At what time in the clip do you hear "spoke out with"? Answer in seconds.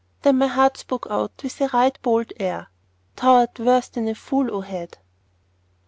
0.77-1.61